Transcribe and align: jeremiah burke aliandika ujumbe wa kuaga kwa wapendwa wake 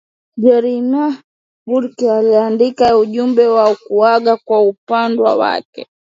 jeremiah 0.37 1.15
burke 1.67 2.11
aliandika 2.11 2.97
ujumbe 2.97 3.47
wa 3.47 3.75
kuaga 3.75 4.37
kwa 4.37 4.61
wapendwa 4.65 5.35
wake 5.35 5.87